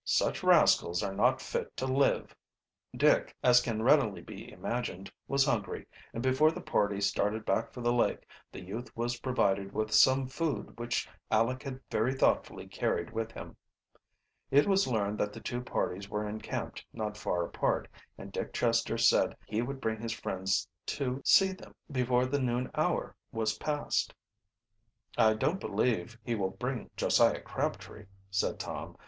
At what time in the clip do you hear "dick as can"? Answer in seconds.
2.95-3.83